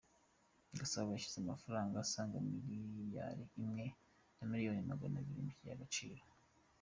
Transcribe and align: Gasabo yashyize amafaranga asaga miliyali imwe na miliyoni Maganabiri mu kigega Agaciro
Gasabo 0.79 1.07
yashyize 1.09 1.37
amafaranga 1.41 1.95
asaga 2.03 2.35
miliyali 2.49 3.43
imwe 3.61 3.85
na 4.37 4.43
miliyoni 4.51 4.89
Maganabiri 4.91 5.39
mu 5.45 5.51
kigega 5.57 5.75
Agaciro 5.77 6.23